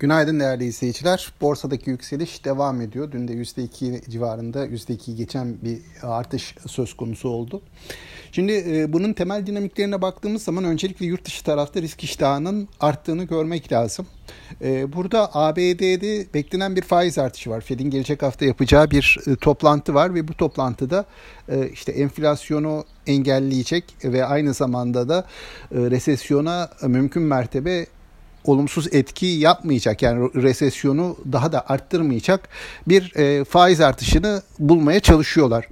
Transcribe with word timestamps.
Günaydın 0.00 0.40
değerli 0.40 0.64
izleyiciler. 0.64 1.32
Borsadaki 1.40 1.90
yükseliş 1.90 2.44
devam 2.44 2.80
ediyor. 2.80 3.12
Dün 3.12 3.28
de 3.28 3.32
%2 3.32 4.10
civarında 4.10 4.66
%2 4.66 5.14
geçen 5.16 5.62
bir 5.62 5.78
artış 6.02 6.54
söz 6.66 6.94
konusu 6.94 7.28
oldu. 7.28 7.62
Şimdi 8.32 8.64
e, 8.66 8.92
bunun 8.92 9.12
temel 9.12 9.46
dinamiklerine 9.46 10.02
baktığımız 10.02 10.42
zaman 10.42 10.64
öncelikle 10.64 11.06
yurt 11.06 11.24
dışı 11.24 11.44
tarafta 11.44 11.82
risk 11.82 12.04
iştahının 12.04 12.68
arttığını 12.80 13.24
görmek 13.24 13.72
lazım. 13.72 14.06
E, 14.62 14.92
burada 14.92 15.30
ABD'de 15.34 16.34
beklenen 16.34 16.76
bir 16.76 16.82
faiz 16.82 17.18
artışı 17.18 17.50
var. 17.50 17.60
Fed'in 17.60 17.90
gelecek 17.90 18.22
hafta 18.22 18.44
yapacağı 18.44 18.90
bir 18.90 19.18
e, 19.26 19.36
toplantı 19.36 19.94
var 19.94 20.14
ve 20.14 20.28
bu 20.28 20.34
toplantıda 20.34 21.04
işte 21.72 21.92
enflasyonu 21.92 22.84
engelleyecek 23.06 23.84
ve 24.04 24.24
aynı 24.24 24.54
zamanda 24.54 25.08
da 25.08 25.26
resesyona 25.72 26.70
mümkün 26.82 27.22
mertebe 27.22 27.86
olumsuz 28.44 28.94
etki 28.94 29.26
yapmayacak 29.26 30.02
yani 30.02 30.30
resesyonu 30.34 31.16
daha 31.32 31.52
da 31.52 31.64
arttırmayacak 31.68 32.48
bir 32.88 33.16
e, 33.16 33.44
faiz 33.44 33.80
artışını 33.80 34.42
bulmaya 34.58 35.00
çalışıyorlar. 35.00 35.68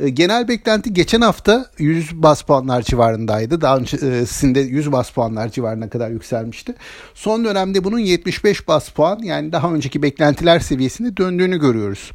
E, 0.00 0.08
genel 0.08 0.48
beklenti 0.48 0.94
geçen 0.94 1.20
hafta 1.20 1.66
100 1.78 2.22
bas 2.22 2.42
puanlar 2.42 2.82
civarındaydı. 2.82 3.60
Daha 3.60 3.76
öncesinde 3.76 4.60
100 4.60 4.92
bas 4.92 5.10
puanlar 5.10 5.48
civarına 5.48 5.88
kadar 5.88 6.10
yükselmişti. 6.10 6.74
Son 7.14 7.44
dönemde 7.44 7.84
bunun 7.84 7.98
75 7.98 8.68
bas 8.68 8.88
puan 8.88 9.18
yani 9.22 9.52
daha 9.52 9.72
önceki 9.72 10.02
beklentiler 10.02 10.60
seviyesine 10.60 11.16
döndüğünü 11.16 11.60
görüyoruz. 11.60 12.12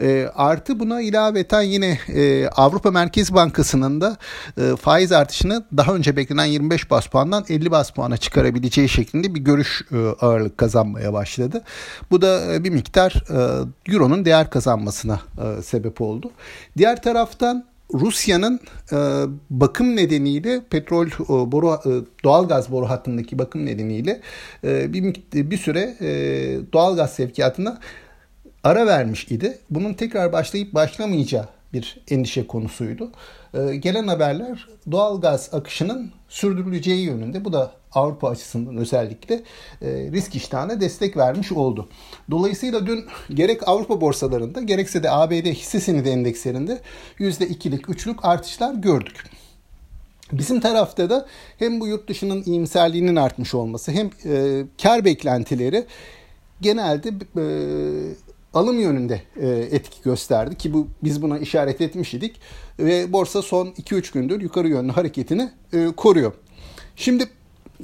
E, 0.00 0.28
artı 0.34 0.80
buna 0.80 1.00
ilaveten 1.00 1.62
yine 1.62 1.98
e, 2.08 2.48
Avrupa 2.48 2.90
Merkez 2.90 3.34
Bankası'nın 3.34 4.00
da 4.00 4.16
faiz 4.76 5.12
artışını 5.12 5.64
daha 5.76 5.94
önce 5.94 6.16
beklenen 6.16 6.44
25 6.44 6.90
bas 6.90 7.06
puandan 7.06 7.44
50 7.48 7.70
bas 7.70 7.90
puana 7.90 8.16
çıkarabileceği 8.16 8.88
şeklinde 8.88 9.34
bir 9.34 9.40
görüş 9.40 9.82
ağırlık 10.20 10.58
kazanmaya 10.58 11.12
başladı. 11.12 11.62
Bu 12.10 12.22
da 12.22 12.64
bir 12.64 12.70
miktar 12.70 13.24
Euro'nun 13.88 14.24
değer 14.24 14.50
kazanmasına 14.50 15.20
sebep 15.62 16.00
oldu. 16.00 16.30
Diğer 16.78 17.02
taraftan 17.02 17.13
taraftan 17.14 17.64
Rusya'nın 17.94 18.60
e, 18.92 18.96
bakım 19.50 19.96
nedeniyle 19.96 20.60
petrol 20.70 21.06
e, 21.06 21.52
boru 21.52 21.80
e, 21.86 21.90
doğal 22.24 22.48
gaz 22.48 22.70
boru 22.70 22.88
hattındaki 22.88 23.38
bakım 23.38 23.66
nedeniyle 23.66 24.20
e, 24.64 24.92
bir 24.92 25.22
bir 25.32 25.58
süre 25.58 25.96
e, 26.00 26.08
doğal 26.72 26.96
gaz 26.96 27.12
sevkiyatına 27.14 27.80
ara 28.64 28.86
vermiş 28.86 29.24
idi. 29.24 29.58
Bunun 29.70 29.94
tekrar 29.94 30.32
başlayıp 30.32 30.74
başlamayacağı 30.74 31.48
bir 31.74 31.96
endişe 32.10 32.46
konusuydu. 32.46 33.10
Ee, 33.54 33.76
gelen 33.76 34.08
haberler 34.08 34.68
doğal 34.90 35.20
gaz 35.20 35.50
akışının 35.52 36.12
sürdürüleceği 36.28 37.06
yönünde. 37.06 37.44
Bu 37.44 37.52
da 37.52 37.72
Avrupa 37.92 38.28
açısından 38.28 38.76
özellikle 38.76 39.34
e, 39.82 39.88
risk 40.12 40.34
iştahına 40.34 40.80
destek 40.80 41.16
vermiş 41.16 41.52
oldu. 41.52 41.88
Dolayısıyla 42.30 42.86
dün 42.86 43.04
gerek 43.30 43.68
Avrupa 43.68 44.00
borsalarında 44.00 44.62
gerekse 44.62 45.02
de 45.02 45.10
ABD 45.10 45.46
hisse 45.46 45.80
senedi 45.80 46.08
endekslerinde 46.08 46.80
%2'lik, 47.18 47.84
3'lük 47.84 48.16
artışlar 48.22 48.74
gördük. 48.74 49.24
Bizim 50.32 50.60
tarafta 50.60 51.10
da 51.10 51.26
hem 51.58 51.80
bu 51.80 51.86
yurt 51.86 52.08
dışının 52.08 52.42
iyimserliğinin 52.46 53.16
artmış 53.16 53.54
olması 53.54 53.92
hem 53.92 54.10
e, 54.24 54.64
kar 54.82 55.04
beklentileri 55.04 55.86
genelde 56.60 57.08
e, 57.08 57.44
alım 58.54 58.80
yönünde 58.80 59.22
e, 59.36 59.48
etki 59.48 60.02
gösterdi 60.02 60.54
ki 60.54 60.72
bu 60.72 60.88
biz 61.04 61.22
buna 61.22 61.38
işaret 61.38 61.80
etmiş 61.80 62.14
idik 62.14 62.40
ve 62.78 63.12
borsa 63.12 63.42
son 63.42 63.66
2-3 63.66 64.12
gündür 64.12 64.40
yukarı 64.40 64.68
yönlü 64.68 64.92
hareketini 64.92 65.50
e, 65.72 65.86
koruyor. 65.96 66.32
Şimdi 66.96 67.28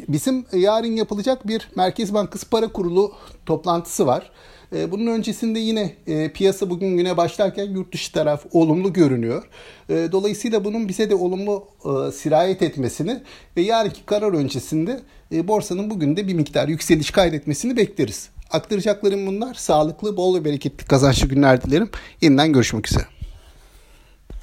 bizim 0.08 0.44
yarın 0.52 0.96
yapılacak 0.96 1.48
bir 1.48 1.68
Merkez 1.76 2.14
Bankası 2.14 2.50
Para 2.50 2.68
Kurulu 2.68 3.12
toplantısı 3.46 4.06
var. 4.06 4.30
E, 4.72 4.90
bunun 4.90 5.06
öncesinde 5.06 5.58
yine 5.58 5.94
piyasa 6.34 6.70
bugün 6.70 6.96
güne 6.96 7.16
başlarken 7.16 7.64
yurt 7.64 7.92
dışı 7.92 8.12
taraf 8.12 8.46
olumlu 8.52 8.92
görünüyor. 8.92 9.48
Dolayısıyla 9.88 10.64
bunun 10.64 10.88
bize 10.88 11.10
de 11.10 11.14
olumlu 11.14 11.64
sirayet 12.12 12.62
etmesini 12.62 13.22
ve 13.56 13.60
yarınki 13.60 14.06
karar 14.06 14.32
öncesinde 14.32 15.00
borsanın 15.32 15.90
bugün 15.90 16.16
de 16.16 16.28
bir 16.28 16.34
miktar 16.34 16.68
yükseliş 16.68 17.10
kaydetmesini 17.10 17.76
bekleriz. 17.76 18.30
Aktaracaklarım 18.50 19.26
bunlar. 19.26 19.54
Sağlıklı, 19.54 20.16
bol 20.16 20.34
ve 20.40 20.44
bereketli 20.44 20.86
kazançlı 20.86 21.28
günler 21.28 21.62
dilerim. 21.62 21.90
Yeniden 22.20 22.52
görüşmek 22.52 22.88
üzere. 22.88 23.04